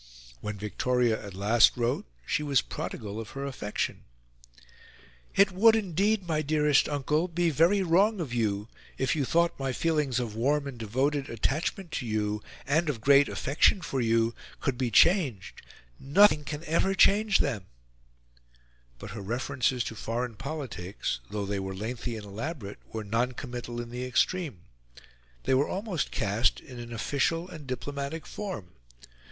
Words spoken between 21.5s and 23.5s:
were lengthy and elaborate, were non